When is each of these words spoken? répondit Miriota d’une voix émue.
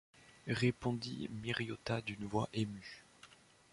répondit 0.47 1.29
Miriota 1.43 2.01
d’une 2.01 2.25
voix 2.25 2.49
émue. 2.55 3.03